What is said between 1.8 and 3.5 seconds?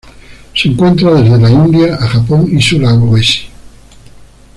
a Japón y Sulawesi.